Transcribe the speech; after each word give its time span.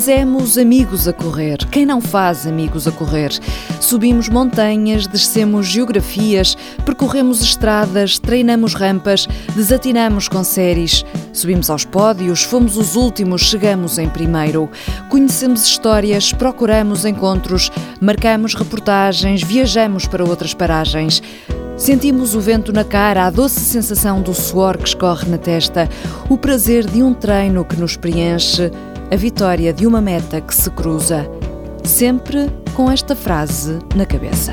Fizemos 0.00 0.56
amigos 0.56 1.06
a 1.06 1.12
correr. 1.12 1.58
Quem 1.66 1.84
não 1.84 2.00
faz 2.00 2.46
amigos 2.46 2.88
a 2.88 2.90
correr? 2.90 3.38
Subimos 3.80 4.30
montanhas, 4.30 5.06
descemos 5.06 5.66
geografias, 5.66 6.56
percorremos 6.86 7.42
estradas, 7.42 8.18
treinamos 8.18 8.72
rampas, 8.72 9.28
desatinamos 9.54 10.26
com 10.26 10.42
séries. 10.42 11.04
Subimos 11.34 11.68
aos 11.68 11.84
pódios, 11.84 12.42
fomos 12.42 12.78
os 12.78 12.96
últimos, 12.96 13.42
chegamos 13.42 13.98
em 13.98 14.08
primeiro. 14.08 14.70
Conhecemos 15.10 15.66
histórias, 15.66 16.32
procuramos 16.32 17.04
encontros, 17.04 17.70
marcamos 18.00 18.54
reportagens, 18.54 19.42
viajamos 19.42 20.06
para 20.06 20.24
outras 20.24 20.54
paragens. 20.54 21.22
Sentimos 21.76 22.34
o 22.34 22.40
vento 22.40 22.74
na 22.74 22.84
cara, 22.84 23.26
a 23.26 23.30
doce 23.30 23.60
sensação 23.60 24.20
do 24.20 24.34
suor 24.34 24.76
que 24.76 24.88
escorre 24.88 25.28
na 25.28 25.38
testa, 25.38 25.88
o 26.28 26.36
prazer 26.36 26.86
de 26.86 27.02
um 27.02 27.14
treino 27.14 27.64
que 27.64 27.80
nos 27.80 27.96
preenche, 27.96 28.70
a 29.10 29.16
vitória 29.16 29.72
de 29.72 29.86
uma 29.86 30.00
meta 30.00 30.40
que 30.40 30.54
se 30.54 30.70
cruza. 30.70 31.28
Sempre 31.82 32.48
com 32.74 32.90
esta 32.90 33.16
frase 33.16 33.80
na 33.96 34.06
cabeça. 34.06 34.52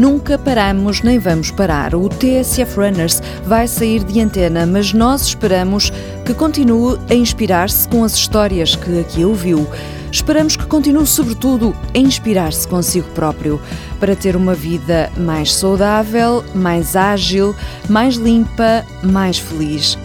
Nunca 0.00 0.38
paramos 0.38 1.02
nem 1.02 1.18
vamos 1.18 1.50
parar. 1.50 1.94
O 1.94 2.08
TSF 2.08 2.74
Runners 2.80 3.22
vai 3.44 3.68
sair 3.68 4.02
de 4.02 4.18
antena, 4.18 4.64
mas 4.64 4.94
nós 4.94 5.26
esperamos 5.26 5.92
que 6.24 6.32
continue 6.32 6.98
a 7.10 7.14
inspirar-se 7.14 7.86
com 7.86 8.02
as 8.02 8.14
histórias 8.14 8.74
que 8.74 8.98
aqui 8.98 9.26
ouviu. 9.26 9.68
Esperamos 10.10 10.56
que 10.56 10.64
continue, 10.64 11.06
sobretudo, 11.06 11.76
a 11.94 11.98
inspirar-se 11.98 12.66
consigo 12.66 13.10
próprio 13.10 13.60
para 13.98 14.16
ter 14.16 14.36
uma 14.36 14.54
vida 14.54 15.12
mais 15.18 15.54
saudável, 15.54 16.42
mais 16.54 16.96
ágil, 16.96 17.54
mais 17.86 18.14
limpa, 18.14 18.86
mais 19.02 19.38
feliz. 19.38 19.98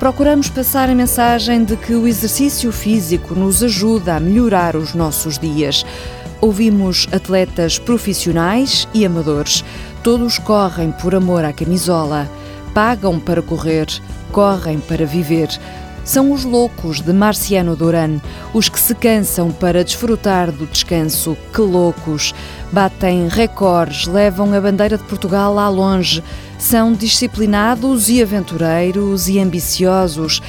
Procuramos 0.00 0.48
passar 0.48 0.90
a 0.90 0.94
mensagem 0.94 1.62
de 1.62 1.76
que 1.76 1.94
o 1.94 2.08
exercício 2.08 2.72
físico 2.72 3.34
nos 3.36 3.62
ajuda 3.62 4.16
a 4.16 4.20
melhorar 4.20 4.74
os 4.74 4.92
nossos 4.92 5.38
dias. 5.38 5.86
Ouvimos 6.40 7.06
atletas 7.12 7.78
profissionais 7.78 8.88
e 8.94 9.04
amadores. 9.04 9.62
Todos 10.02 10.38
correm 10.38 10.90
por 10.90 11.14
amor 11.14 11.44
à 11.44 11.52
camisola, 11.52 12.26
pagam 12.72 13.20
para 13.20 13.42
correr, 13.42 13.86
correm 14.32 14.80
para 14.80 15.04
viver. 15.04 15.48
São 16.02 16.32
os 16.32 16.44
loucos 16.44 17.02
de 17.02 17.12
Marciano 17.12 17.76
Duran, 17.76 18.20
os 18.54 18.70
que 18.70 18.80
se 18.80 18.94
cansam 18.94 19.50
para 19.50 19.84
desfrutar 19.84 20.50
do 20.50 20.66
descanso. 20.66 21.36
Que 21.52 21.60
loucos! 21.60 22.34
Batem 22.72 23.28
recordes, 23.28 24.06
levam 24.06 24.54
a 24.54 24.60
bandeira 24.60 24.96
de 24.96 25.04
Portugal 25.04 25.52
lá 25.52 25.68
longe. 25.68 26.24
São 26.58 26.94
disciplinados 26.94 28.08
e 28.08 28.22
aventureiros 28.22 29.28
e 29.28 29.38
ambiciosos. 29.38 30.40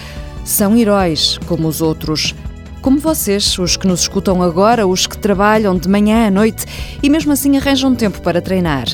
São 0.46 0.76
heróis 0.78 1.38
como 1.46 1.68
os 1.68 1.82
outros 1.82 2.34
como 2.82 3.00
vocês, 3.00 3.58
os 3.60 3.78
que 3.78 3.88
nos 3.88 4.02
escutam 4.02 4.42
agora, 4.42 4.88
os 4.88 5.06
que 5.06 5.18
trabalham 5.18 5.78
de 5.78 5.88
manhã 5.88 6.28
à 6.28 6.32
noite 6.32 6.66
e 7.02 7.10
mesmo 7.10 7.32
assim 7.32 7.56
arranjam 7.56 7.96
tempo 7.96 8.22
para 8.22 8.42
treinar. 8.42 8.86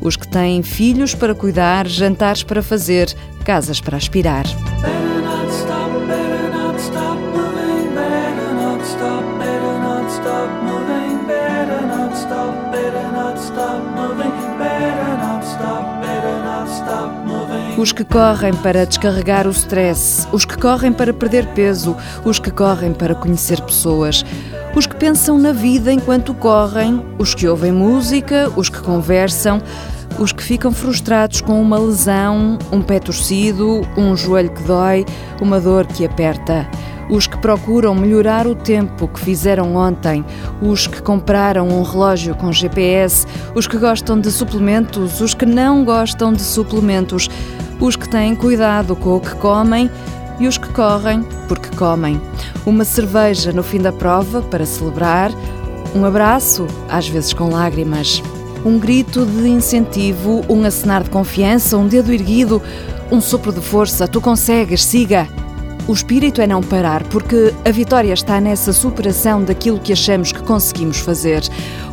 Os 0.00 0.16
que 0.16 0.26
têm 0.26 0.62
filhos 0.62 1.14
para 1.14 1.34
cuidar, 1.34 1.86
jantares 1.86 2.42
para 2.42 2.62
fazer, 2.62 3.14
casas 3.44 3.80
para 3.80 3.96
aspirar. 3.96 4.44
Os 17.76 17.90
que 17.90 18.04
correm 18.04 18.54
para 18.54 18.86
descarregar 18.86 19.48
o 19.48 19.50
stress, 19.50 20.28
os 20.30 20.44
que 20.44 20.56
correm 20.56 20.92
para 20.92 21.12
perder 21.12 21.44
peso, 21.54 21.96
os 22.24 22.38
que 22.38 22.48
correm 22.48 22.92
para 22.92 23.16
conhecer 23.16 23.60
pessoas, 23.60 24.24
os 24.76 24.86
que 24.86 24.94
pensam 24.94 25.36
na 25.36 25.50
vida 25.50 25.92
enquanto 25.92 26.32
correm, 26.34 27.04
os 27.18 27.34
que 27.34 27.48
ouvem 27.48 27.72
música, 27.72 28.48
os 28.54 28.68
que 28.68 28.80
conversam, 28.80 29.60
os 30.20 30.30
que 30.30 30.42
ficam 30.42 30.70
frustrados 30.70 31.40
com 31.40 31.60
uma 31.60 31.76
lesão, 31.76 32.58
um 32.70 32.80
pé 32.80 33.00
torcido, 33.00 33.80
um 33.96 34.16
joelho 34.16 34.50
que 34.50 34.62
dói, 34.62 35.04
uma 35.42 35.60
dor 35.60 35.84
que 35.84 36.06
aperta 36.06 36.70
os 37.08 37.26
que 37.26 37.36
procuram 37.38 37.94
melhorar 37.94 38.46
o 38.46 38.54
tempo 38.54 39.08
que 39.08 39.20
fizeram 39.20 39.76
ontem, 39.76 40.24
os 40.62 40.86
que 40.86 41.02
compraram 41.02 41.68
um 41.68 41.82
relógio 41.82 42.34
com 42.34 42.52
GPS, 42.52 43.26
os 43.54 43.66
que 43.66 43.76
gostam 43.76 44.18
de 44.18 44.30
suplementos, 44.30 45.20
os 45.20 45.34
que 45.34 45.46
não 45.46 45.84
gostam 45.84 46.32
de 46.32 46.42
suplementos, 46.42 47.28
os 47.80 47.96
que 47.96 48.08
têm 48.08 48.34
cuidado 48.34 48.94
com 48.96 49.16
o 49.16 49.20
que 49.20 49.34
comem 49.36 49.90
e 50.38 50.46
os 50.46 50.58
que 50.58 50.68
correm 50.68 51.22
porque 51.48 51.74
comem. 51.76 52.20
Uma 52.66 52.84
cerveja 52.84 53.52
no 53.52 53.62
fim 53.62 53.80
da 53.80 53.92
prova 53.92 54.42
para 54.42 54.66
celebrar, 54.66 55.30
um 55.94 56.04
abraço, 56.04 56.66
às 56.88 57.08
vezes 57.08 57.32
com 57.32 57.50
lágrimas. 57.50 58.22
Um 58.64 58.78
grito 58.78 59.26
de 59.26 59.48
incentivo, 59.48 60.44
um 60.48 60.64
acenar 60.64 61.02
de 61.04 61.10
confiança, 61.10 61.76
um 61.76 61.86
dedo 61.86 62.12
erguido, 62.12 62.62
um 63.12 63.20
sopro 63.20 63.52
de 63.52 63.60
força. 63.60 64.08
Tu 64.08 64.20
consegues, 64.20 64.84
siga! 64.84 65.43
O 65.86 65.92
espírito 65.92 66.40
é 66.40 66.46
não 66.46 66.62
parar, 66.62 67.04
porque 67.04 67.52
a 67.62 67.70
vitória 67.70 68.14
está 68.14 68.40
nessa 68.40 68.72
superação 68.72 69.44
daquilo 69.44 69.78
que 69.78 69.92
achamos 69.92 70.32
que 70.32 70.42
conseguimos 70.42 70.98
fazer. 70.98 71.42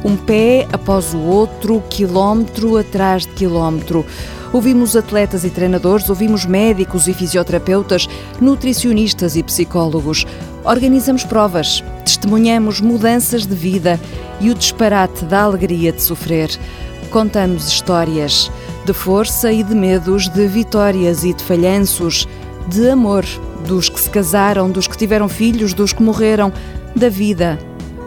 Um 0.02 0.16
pé 0.16 0.66
após 0.72 1.14
o 1.14 1.20
outro, 1.20 1.84
quilómetro 1.90 2.78
atrás 2.78 3.24
de 3.24 3.34
quilómetro. 3.34 4.06
Ouvimos 4.54 4.96
atletas 4.96 5.44
e 5.44 5.50
treinadores, 5.50 6.10
ouvimos 6.10 6.46
médicos 6.46 7.10
e 7.10 7.14
fisioterapeutas, 7.14 8.08
nutricionistas 8.40 9.36
e 9.36 9.44
psicólogos. 9.44 10.26
Organizamos 10.64 11.26
provas, 11.26 11.84
testemunhamos 12.06 12.80
mudanças 12.80 13.46
de 13.46 13.56
vida 13.56 14.00
e 14.40 14.50
o 14.50 14.56
disparate 14.56 15.26
da 15.26 15.42
alegria 15.42 15.92
de 15.92 16.02
sofrer. 16.02 16.50
Contamos 17.10 17.68
histórias 17.68 18.50
de 18.86 18.94
força 18.94 19.52
e 19.52 19.64
de 19.64 19.76
medos, 19.76 20.30
de 20.30 20.48
vitórias 20.48 21.26
e 21.26 21.34
de 21.34 21.44
falhanços, 21.44 22.26
de 22.70 22.90
amor 22.90 23.26
casaram, 24.12 24.70
dos 24.70 24.88
que 24.88 24.98
tiveram 24.98 25.28
filhos, 25.28 25.74
dos 25.74 25.94
que 25.94 26.04
morreram, 26.04 26.52
da 26.96 27.10
vida. 27.10 27.58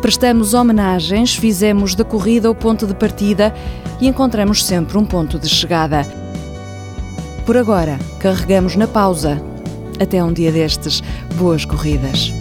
Prestamos 0.00 0.53
homenagens, 0.53 1.34
fizemos 1.34 1.94
da 1.94 2.04
corrida 2.04 2.50
o 2.50 2.54
ponto 2.54 2.87
de 2.87 2.94
partida 2.94 3.54
e 4.00 4.06
encontramos 4.06 4.64
sempre 4.64 4.98
um 4.98 5.04
ponto 5.04 5.38
de 5.38 5.48
chegada. 5.48 6.06
Por 7.47 7.56
agora, 7.56 7.98
carregamos 8.20 8.76
na 8.76 8.87
pausa. 8.87 9.41
Até 10.00 10.22
um 10.22 10.32
dia 10.32 10.53
destes. 10.53 11.03
Boas 11.37 11.64
corridas. 11.64 12.32